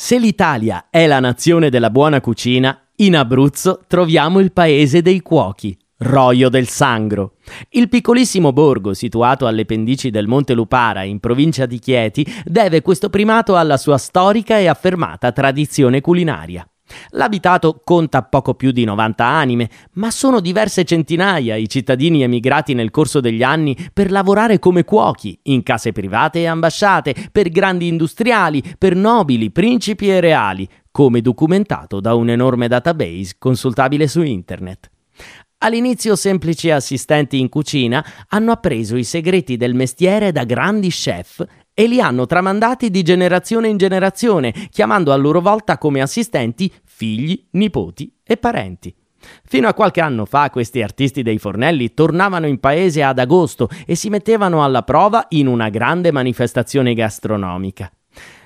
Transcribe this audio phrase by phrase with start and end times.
[0.00, 5.76] Se l'Italia è la nazione della buona cucina, in Abruzzo troviamo il paese dei cuochi,
[5.96, 7.32] Roio del Sangro.
[7.70, 13.10] Il piccolissimo borgo situato alle pendici del Monte Lupara in provincia di Chieti deve questo
[13.10, 16.64] primato alla sua storica e affermata tradizione culinaria.
[17.10, 22.90] L'abitato conta poco più di 90 anime, ma sono diverse centinaia i cittadini emigrati nel
[22.90, 28.62] corso degli anni per lavorare come cuochi, in case private e ambasciate, per grandi industriali,
[28.78, 34.90] per nobili, principi e reali, come documentato da un enorme database consultabile su internet.
[35.58, 41.44] All'inizio semplici assistenti in cucina hanno appreso i segreti del mestiere da grandi chef
[41.78, 47.46] e li hanno tramandati di generazione in generazione, chiamando a loro volta come assistenti figli,
[47.50, 48.92] nipoti e parenti.
[49.44, 53.94] Fino a qualche anno fa questi artisti dei fornelli tornavano in paese ad agosto e
[53.94, 57.88] si mettevano alla prova in una grande manifestazione gastronomica.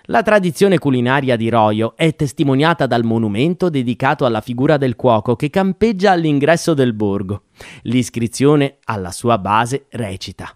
[0.06, 5.48] La tradizione culinaria di Roio è testimoniata dal monumento dedicato alla figura del cuoco che
[5.48, 7.44] campeggia all'ingresso del borgo.
[7.84, 10.55] L'iscrizione alla sua base recita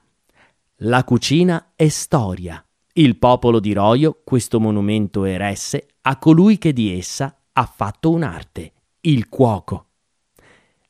[0.80, 2.60] La cucina è storia.
[2.98, 8.72] Il popolo di Roio questo monumento eresse a colui che di essa ha fatto un'arte,
[9.02, 9.88] il cuoco.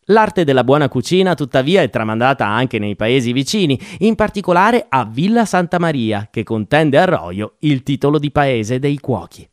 [0.04, 5.44] L'arte della buona cucina, tuttavia, è tramandata anche nei paesi vicini, in particolare a Villa
[5.44, 9.44] Santa Maria, che contende a Roio il titolo di paese dei cuochi.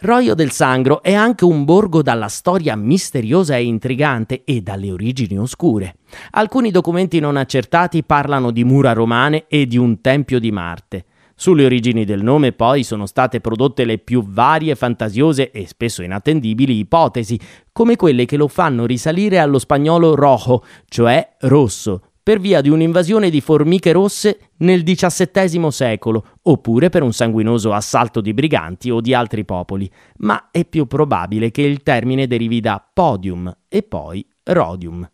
[0.00, 5.38] Roio del Sangro è anche un borgo dalla storia misteriosa e intrigante e dalle origini
[5.38, 5.98] oscure.
[6.30, 11.04] Alcuni documenti non accertati parlano di mura romane e di un tempio di Marte.
[11.40, 16.76] Sulle origini del nome poi sono state prodotte le più varie, fantasiose e spesso inattendibili
[16.76, 17.40] ipotesi,
[17.72, 23.30] come quelle che lo fanno risalire allo spagnolo rojo, cioè rosso, per via di un'invasione
[23.30, 29.14] di formiche rosse nel XVII secolo, oppure per un sanguinoso assalto di briganti o di
[29.14, 35.08] altri popoli, ma è più probabile che il termine derivi da podium e poi rodium.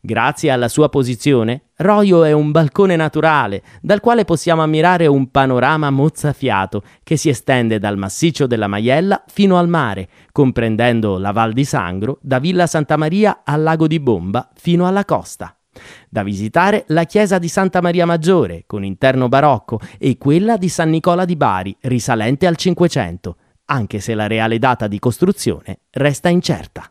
[0.00, 5.90] Grazie alla sua posizione, Roio è un balcone naturale dal quale possiamo ammirare un panorama
[5.90, 11.64] mozzafiato che si estende dal massiccio della Maiella fino al mare, comprendendo la Val di
[11.64, 15.56] Sangro da Villa Santa Maria al lago di Bomba fino alla costa.
[16.08, 20.90] Da visitare la chiesa di Santa Maria Maggiore, con interno barocco, e quella di San
[20.90, 23.36] Nicola di Bari, risalente al Cinquecento,
[23.66, 26.90] anche se la reale data di costruzione resta incerta.